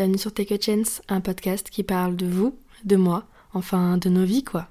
[0.00, 2.56] bienvenue sur Take a Chance, un podcast qui parle de vous,
[2.86, 4.66] de moi, enfin de nos vies quoi.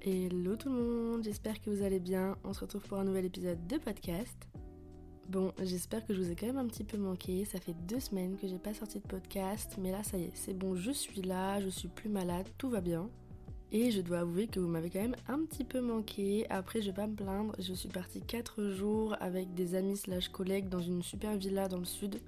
[0.00, 2.38] Hello tout le monde, j'espère que vous allez bien.
[2.42, 4.48] On se retrouve pour un nouvel épisode de podcast.
[5.28, 7.44] Bon, j'espère que je vous ai quand même un petit peu manqué.
[7.46, 10.30] Ça fait deux semaines que j'ai pas sorti de podcast, mais là ça y est,
[10.34, 13.08] c'est bon, je suis là, je suis plus malade, tout va bien.
[13.72, 16.46] Et je dois avouer que vous m'avez quand même un petit peu manqué.
[16.50, 20.28] Après, je vais pas me plaindre, je suis partie 4 jours avec des amis slash
[20.28, 22.20] collègues dans une super villa dans le sud.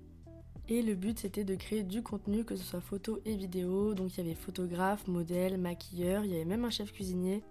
[0.68, 3.94] Et le but c'était de créer du contenu, que ce soit photo et vidéo.
[3.94, 7.44] Donc il y avait photographe, modèle, maquilleur, il y avait même un chef cuisinier.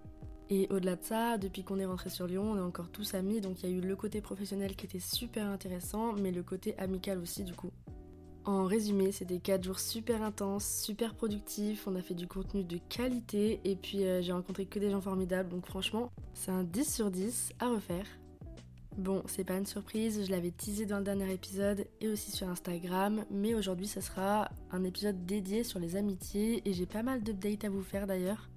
[0.48, 3.40] Et au-delà de ça, depuis qu'on est rentré sur Lyon, on est encore tous amis,
[3.40, 6.78] donc il y a eu le côté professionnel qui était super intéressant, mais le côté
[6.78, 7.70] amical aussi du coup.
[8.44, 12.78] En résumé, c'était 4 jours super intenses, super productifs, on a fait du contenu de
[12.88, 16.94] qualité, et puis euh, j'ai rencontré que des gens formidables, donc franchement, c'est un 10
[16.94, 18.06] sur 10 à refaire.
[18.96, 22.48] Bon, c'est pas une surprise, je l'avais teasé dans le dernier épisode et aussi sur
[22.48, 27.24] Instagram, mais aujourd'hui ça sera un épisode dédié sur les amitiés, et j'ai pas mal
[27.24, 28.48] d'updates à vous faire d'ailleurs.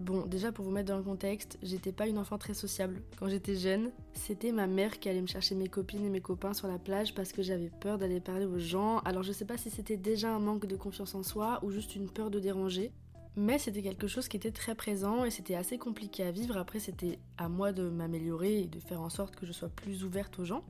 [0.00, 3.00] Bon, déjà pour vous mettre dans le contexte, j'étais pas une enfant très sociable.
[3.18, 6.52] Quand j'étais jeune, c'était ma mère qui allait me chercher mes copines et mes copains
[6.52, 8.98] sur la plage parce que j'avais peur d'aller parler aux gens.
[9.00, 11.94] Alors je sais pas si c'était déjà un manque de confiance en soi ou juste
[11.94, 12.92] une peur de déranger.
[13.36, 16.56] Mais c'était quelque chose qui était très présent et c'était assez compliqué à vivre.
[16.56, 20.04] Après, c'était à moi de m'améliorer et de faire en sorte que je sois plus
[20.04, 20.64] ouverte aux gens.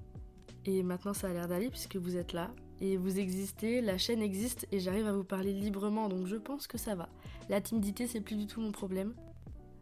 [0.66, 4.20] Et maintenant, ça a l'air d'aller puisque vous êtes là et vous existez, la chaîne
[4.20, 7.08] existe et j'arrive à vous parler librement donc je pense que ça va.
[7.48, 9.14] La timidité, c'est plus du tout mon problème.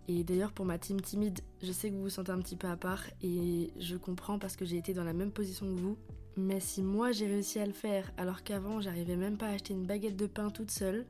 [0.08, 2.66] Et d'ailleurs, pour ma team timide, je sais que vous vous sentez un petit peu
[2.66, 5.96] à part et je comprends parce que j'ai été dans la même position que vous.
[6.36, 9.74] Mais si moi j'ai réussi à le faire alors qu'avant j'arrivais même pas à acheter
[9.74, 11.06] une baguette de pain toute seule,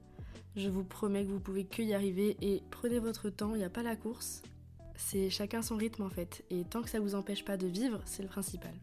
[0.57, 3.65] je vous promets que vous pouvez que y arriver et prenez votre temps, il n'y
[3.65, 4.43] a pas la course.
[4.95, 8.01] C'est chacun son rythme en fait, et tant que ça vous empêche pas de vivre,
[8.05, 8.75] c'est le principal.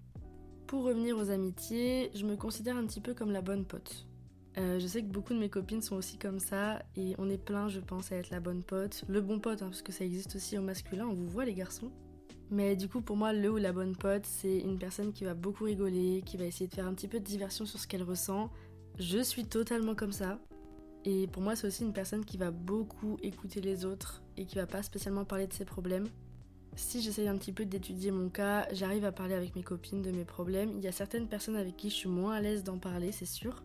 [0.70, 4.06] Pour revenir aux amitiés, je me considère un petit peu comme la bonne pote.
[4.60, 7.40] Euh, je sais que beaucoup de mes copines sont aussi comme ça et on est
[7.40, 9.04] plein, je pense, à être la bonne pote.
[9.08, 11.56] Le bon pote, hein, parce que ça existe aussi au masculin, on vous voit les
[11.56, 11.92] garçons.
[12.52, 15.34] Mais du coup, pour moi, le ou la bonne pote, c'est une personne qui va
[15.34, 18.04] beaucoup rigoler, qui va essayer de faire un petit peu de diversion sur ce qu'elle
[18.04, 18.52] ressent.
[19.00, 20.38] Je suis totalement comme ça.
[21.04, 24.56] Et pour moi, c'est aussi une personne qui va beaucoup écouter les autres et qui
[24.56, 26.10] va pas spécialement parler de ses problèmes.
[26.80, 30.12] Si j'essaye un petit peu d'étudier mon cas, j'arrive à parler avec mes copines de
[30.12, 30.72] mes problèmes.
[30.78, 33.26] Il y a certaines personnes avec qui je suis moins à l'aise d'en parler, c'est
[33.26, 33.64] sûr.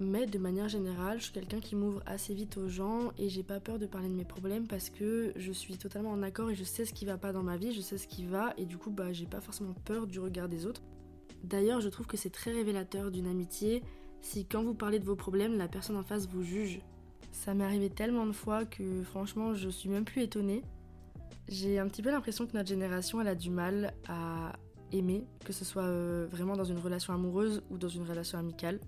[0.00, 3.42] Mais de manière générale, je suis quelqu'un qui m'ouvre assez vite aux gens et j'ai
[3.42, 6.54] pas peur de parler de mes problèmes parce que je suis totalement en accord et
[6.54, 8.64] je sais ce qui va pas dans ma vie, je sais ce qui va et
[8.64, 10.82] du coup bah j'ai pas forcément peur du regard des autres.
[11.42, 13.82] D'ailleurs, je trouve que c'est très révélateur d'une amitié
[14.20, 16.80] si quand vous parlez de vos problèmes, la personne en face vous juge.
[17.32, 20.62] Ça m'est arrivé tellement de fois que franchement, je suis même plus étonnée.
[21.48, 24.52] J'ai un petit peu l'impression que notre génération, elle a du mal à
[24.92, 28.80] aimer, que ce soit euh, vraiment dans une relation amoureuse ou dans une relation amicale.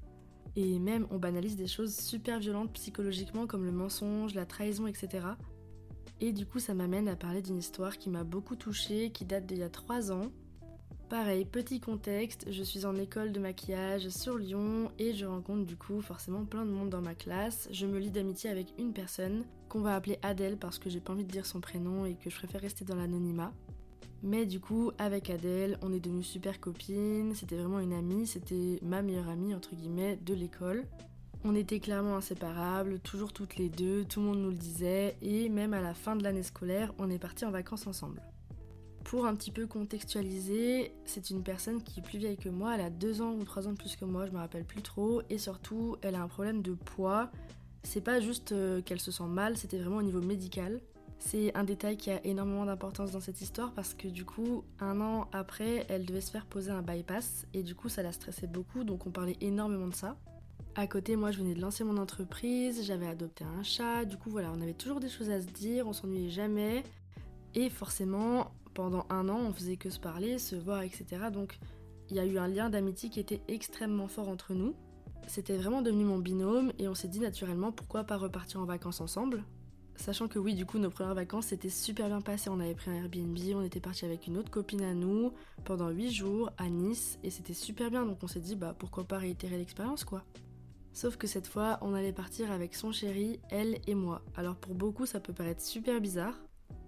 [0.56, 5.26] Et même on banalise des choses super violentes psychologiquement comme le mensonge, la trahison, etc.
[6.20, 9.47] Et du coup ça m'amène à parler d'une histoire qui m'a beaucoup touchée, qui date
[9.47, 10.31] d'il y a 3 ans.
[11.10, 15.76] Pareil, petit contexte, je suis en école de maquillage sur Lyon et je rencontre du
[15.76, 17.69] coup forcément plein de monde dans ma classe.
[17.70, 21.12] Je me lie d'amitié avec une personne qu'on va appeler Adèle parce que j'ai pas
[21.12, 23.53] envie de dire son prénom et que je préfère rester dans l'anonymat.
[24.22, 28.78] Mais du coup, avec Adèle, on est devenues super copines, c'était vraiment une amie, c'était
[28.81, 30.86] ma meilleure amie, entre guillemets, de l'école.
[31.44, 35.50] On était clairement inséparables, toujours toutes les deux, tout le monde nous le disait, et
[35.50, 38.22] même à la fin de l'année scolaire, on est partis en vacances ensemble.
[39.04, 42.81] Pour un petit peu contextualiser, c'est une personne qui est plus vieille que moi, elle
[42.81, 45.22] a deux ans ou trois ans de plus que moi, je me rappelle plus trop,
[45.28, 47.31] et surtout, elle a un problème de poids.
[47.82, 50.81] C'est pas juste euh, qu'elle se sent mal, c'était vraiment au niveau médical.
[51.19, 55.00] C'est un détail qui a énormément d'importance dans cette histoire parce que du coup, un
[55.00, 58.47] an après, elle devait se faire poser un bypass et du coup, ça la stressait
[58.47, 60.16] beaucoup, donc on parlait énormément de ça.
[60.75, 64.30] À côté, moi, je venais de lancer mon entreprise, j'avais adopté un chat, du coup,
[64.30, 66.83] voilà, on avait toujours des choses à se dire, on s'ennuyait jamais.
[67.54, 71.04] Et forcément, pendant un an, on faisait que se parler, se voir, etc.
[71.32, 71.59] Donc,
[72.10, 74.74] il y a eu un lien d'amitié qui était extrêmement fort entre nous.
[75.26, 79.00] C'était vraiment devenu mon binôme et on s'est dit naturellement pourquoi pas repartir en vacances
[79.00, 79.42] ensemble.
[79.97, 82.50] Sachant que oui, du coup, nos premières vacances s'étaient super bien passées.
[82.50, 85.32] On avait pris un Airbnb, on était parti avec une autre copine à nous
[85.65, 88.04] pendant 8 jours à Nice et c'était super bien.
[88.04, 90.24] Donc on s'est dit, bah pourquoi pas réitérer l'expérience quoi.
[90.92, 94.20] Sauf que cette fois, on allait partir avec son chéri, elle et moi.
[94.36, 96.34] Alors pour beaucoup, ça peut paraître super bizarre.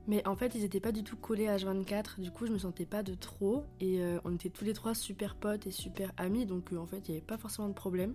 [0.08, 2.58] Mais en fait, ils étaient pas du tout collés à H24, du coup, je me
[2.58, 3.64] sentais pas de trop.
[3.80, 6.86] Et euh, on était tous les trois super potes et super amis, donc euh, en
[6.86, 8.14] fait, il n'y avait pas forcément de problème.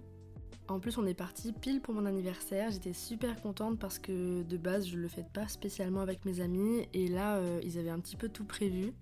[0.67, 2.71] En plus, on est parti pile pour mon anniversaire.
[2.71, 6.87] J'étais super contente parce que de base, je le fais pas spécialement avec mes amis.
[6.93, 8.93] Et là, euh, ils avaient un petit peu tout prévu.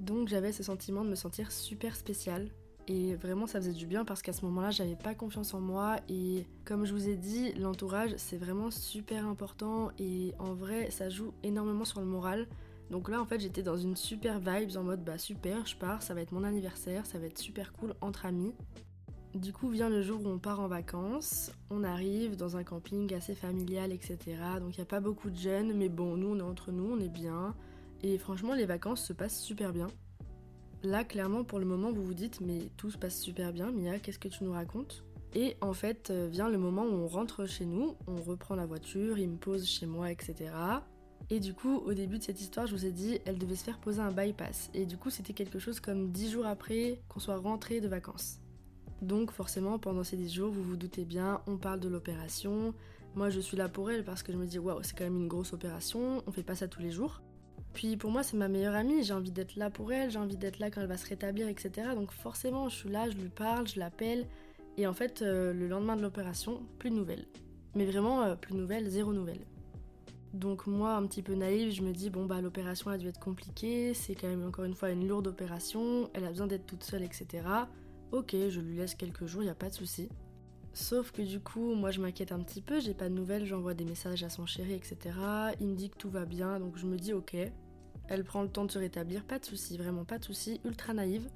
[0.00, 2.50] Donc j'avais ce sentiment de me sentir super spéciale.
[2.88, 5.96] Et vraiment, ça faisait du bien parce qu'à ce moment-là, j'avais pas confiance en moi.
[6.08, 9.90] Et comme je vous ai dit, l'entourage, c'est vraiment super important.
[9.98, 12.48] Et en vrai, ça joue énormément sur le moral.
[12.90, 16.02] Donc là, en fait, j'étais dans une super vibe en mode bah super, je pars,
[16.02, 18.52] ça va être mon anniversaire, ça va être super cool entre amis.
[19.34, 23.14] Du coup vient le jour où on part en vacances, on arrive dans un camping
[23.14, 24.18] assez familial, etc.
[24.60, 26.84] Donc il n'y a pas beaucoup de jeunes, mais bon, nous on est entre nous,
[26.92, 27.54] on est bien.
[28.02, 29.86] Et franchement, les vacances se passent super bien.
[30.84, 34.00] Là, clairement, pour le moment, vous vous dites, mais tout se passe super bien, Mia,
[34.00, 35.04] qu'est-ce que tu nous racontes?
[35.34, 38.66] Et en fait, euh, vient le moment où on rentre chez nous, on reprend la
[38.66, 40.50] voiture, il me pose chez moi, etc.
[41.30, 43.64] Et du coup, au début de cette histoire, je vous ai dit, elle devait se
[43.64, 44.70] faire poser un bypass.
[44.74, 48.40] Et du coup, c'était quelque chose comme 10 jours après qu'on soit rentré de vacances.
[49.00, 52.74] Donc forcément, pendant ces 10 jours, vous vous doutez bien, on parle de l'opération.
[53.14, 55.16] Moi, je suis là pour elle parce que je me dis, waouh, c'est quand même
[55.16, 57.22] une grosse opération, on fait pas ça tous les jours.
[57.72, 60.36] Puis pour moi, c'est ma meilleure amie, j'ai envie d'être là pour elle, j'ai envie
[60.36, 61.90] d'être là quand elle va se rétablir, etc.
[61.94, 64.26] Donc forcément, je suis là, je lui parle, je l'appelle.
[64.76, 67.26] Et en fait, euh, le lendemain de l'opération, plus de nouvelles.
[67.74, 69.40] Mais vraiment, euh, plus de nouvelles, zéro nouvelle.
[70.34, 73.20] Donc moi, un petit peu naïve, je me dis, bon bah l'opération a dû être
[73.20, 76.84] compliquée, c'est quand même encore une fois une lourde opération, elle a besoin d'être toute
[76.84, 77.44] seule, etc.
[78.12, 80.08] Ok, je lui laisse quelques jours, y a pas de souci.
[80.72, 83.74] Sauf que du coup, moi je m'inquiète un petit peu, j'ai pas de nouvelles, j'envoie
[83.74, 84.96] des messages à son chéri, etc.
[85.60, 87.36] Il me dit que tout va bien, donc je me dis ok.
[88.12, 90.92] Elle prend le temps de se rétablir, pas de souci, vraiment pas de souci, ultra
[90.92, 91.30] naïve.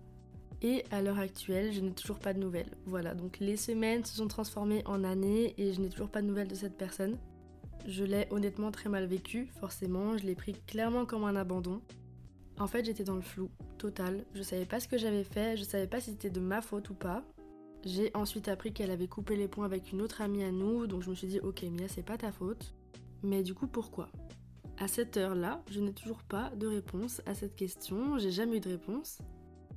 [0.61, 2.71] Et à l'heure actuelle, je n'ai toujours pas de nouvelles.
[2.85, 6.27] Voilà, donc les semaines se sont transformées en années et je n'ai toujours pas de
[6.27, 7.17] nouvelles de cette personne.
[7.87, 11.81] Je l'ai honnêtement très mal vécu, forcément, je l'ai pris clairement comme un abandon.
[12.59, 14.27] En fait, j'étais dans le flou, total.
[14.35, 16.91] Je savais pas ce que j'avais fait, je savais pas si c'était de ma faute
[16.91, 17.25] ou pas.
[17.87, 21.03] J'ai ensuite appris qu'elle avait coupé les ponts avec une autre amie à nous, donc
[21.03, 22.75] je me suis dit, ok, Mia, c'est pas ta faute.
[23.23, 24.11] Mais du coup, pourquoi?
[24.79, 28.61] À cette heure-là, je n'ai toujours pas de réponse à cette question, j'ai jamais eu
[28.61, 29.19] de réponse.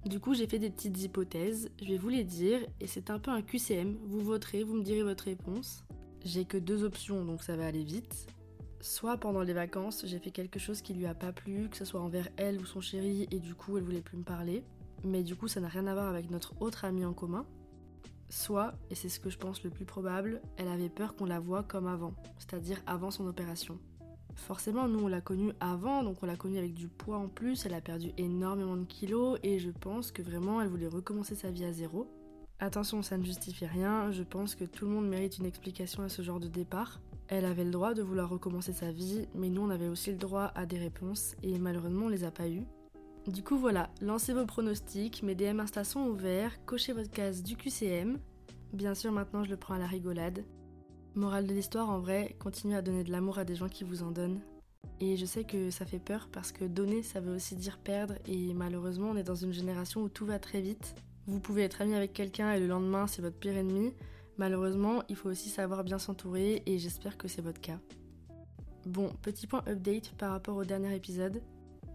[0.06, 3.20] Du coup, j'ai fait des petites hypothèses, je vais vous les dire, et c'est un
[3.20, 3.98] peu un QCM.
[4.06, 5.84] Vous voterez, vous me direz votre réponse.
[6.24, 8.28] J'ai que deux options, donc ça va aller vite
[8.82, 11.86] soit pendant les vacances, j'ai fait quelque chose qui lui a pas plu, que ce
[11.86, 14.64] soit envers elle ou son chéri, et du coup elle voulait plus me parler.
[15.04, 17.46] Mais du coup, ça n'a rien à voir avec notre autre amie en commun.
[18.30, 21.40] Soit, et c'est ce que je pense le plus probable, elle avait peur qu'on la
[21.40, 23.80] voie comme avant, c'est-à-dire avant son opération.
[24.40, 27.66] Forcément, nous on l'a connue avant, donc on l'a connue avec du poids en plus,
[27.66, 31.52] elle a perdu énormément de kilos et je pense que vraiment elle voulait recommencer sa
[31.52, 32.08] vie à zéro.
[32.60, 36.10] Attention, ça ne justifie rien, je pense que tout le monde mérite une explication à
[36.10, 37.00] ce genre de départ.
[37.28, 40.18] Elle avait le droit de vouloir recommencer sa vie, mais nous on avait aussi le
[40.18, 42.66] droit à des réponses et malheureusement on les a pas eues.
[43.28, 47.56] Du coup voilà, lancez vos pronostics, mes DM Insta sont ouverts, cochez votre case du
[47.56, 48.18] QCM.
[48.74, 50.44] Bien sûr maintenant je le prends à la rigolade.
[51.20, 54.04] Morale de l'histoire en vrai, continuez à donner de l'amour à des gens qui vous
[54.04, 54.40] en donnent.
[55.02, 58.14] Et je sais que ça fait peur parce que donner ça veut aussi dire perdre
[58.26, 60.96] et malheureusement on est dans une génération où tout va très vite.
[61.28, 63.94] Vous pouvez être ami avec quelqu'un et le lendemain c'est votre pire ennemi.
[64.38, 67.80] Malheureusement, il faut aussi savoir bien s'entourer et j'espère que c'est votre cas.
[68.86, 71.42] Bon, petit point update par rapport au dernier épisode.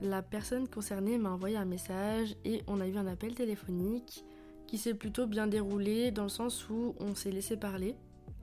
[0.03, 4.23] La personne concernée m'a envoyé un message et on a eu un appel téléphonique
[4.67, 7.97] qui s'est plutôt bien déroulé dans le sens où on s'est laissé parler.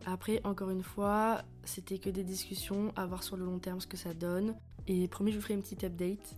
[0.05, 3.87] Après, encore une fois, c'était que des discussions, à voir sur le long terme ce
[3.87, 4.55] que ça donne.
[4.87, 6.35] Et promis, je vous ferai une petite update.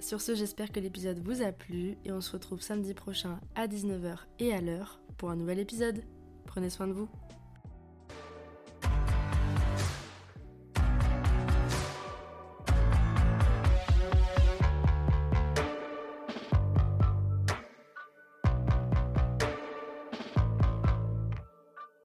[0.00, 3.66] Sur ce, j'espère que l'épisode vous a plu et on se retrouve samedi prochain à
[3.66, 6.04] 19h et à l'heure pour un nouvel épisode.
[6.46, 7.08] Prenez soin de vous.